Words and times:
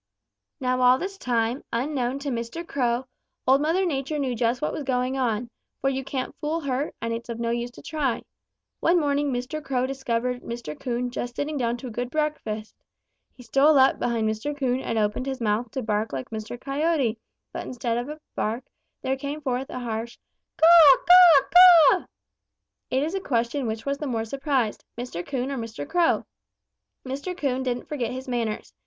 "Now 0.59 0.81
all 0.81 0.97
this 0.97 1.19
time, 1.19 1.63
unknown 1.71 2.17
to 2.17 2.29
old 2.29 2.35
Mr. 2.39 2.67
Crow, 2.67 3.05
Old 3.45 3.61
Mother 3.61 3.85
Nature 3.85 4.17
knew 4.17 4.33
just 4.33 4.59
what 4.59 4.73
was 4.73 4.83
going 4.83 5.15
on, 5.15 5.51
for 5.79 5.91
you 5.91 6.03
can't 6.03 6.35
fool 6.41 6.61
her, 6.61 6.91
and 7.03 7.13
it's 7.13 7.29
of 7.29 7.39
no 7.39 7.51
use 7.51 7.69
to 7.69 7.83
try. 7.83 8.23
One 8.79 8.99
morning 8.99 9.31
Mr. 9.31 9.63
Crow 9.63 9.85
discovered 9.85 10.41
Mr. 10.41 10.73
Coon 10.79 11.11
just 11.11 11.35
sitting 11.35 11.55
down 11.55 11.77
to 11.77 11.87
a 11.87 11.91
good 11.91 12.09
breakfast. 12.09 12.73
He 13.35 13.43
stole 13.43 13.77
up 13.77 13.99
behind 13.99 14.27
Mr. 14.27 14.57
Coon 14.57 14.79
and 14.81 14.97
opened 14.97 15.27
his 15.27 15.39
mouth 15.39 15.69
to 15.69 15.83
bark 15.83 16.11
like 16.11 16.31
Mr. 16.31 16.59
Coyote, 16.59 17.19
but 17.53 17.67
instead 17.67 17.99
of 17.99 18.09
a 18.09 18.19
bark, 18.35 18.63
there 19.03 19.15
came 19.15 19.39
forth 19.39 19.69
a 19.69 19.77
harsh 19.77 20.17
'Caw, 20.57 20.97
caw, 20.97 21.45
caw.' 21.99 22.05
It 22.89 23.03
is 23.03 23.13
a 23.13 23.21
question 23.21 23.67
which 23.67 23.85
was 23.85 23.99
the 23.99 24.07
more 24.07 24.25
surprised, 24.25 24.83
Mr. 24.97 25.23
Coon 25.23 25.51
or 25.51 25.59
Mr. 25.59 25.87
Crow. 25.87 26.25
Mr. 27.05 27.37
Coon 27.37 27.61
didn't 27.61 27.87
forget 27.87 28.09
his 28.11 28.27
manners. 28.27 28.73